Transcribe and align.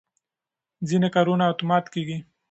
ځینې 0.87 1.09
کارونه 1.15 1.43
اتومات 1.51 1.85
کېږي. 1.93 2.17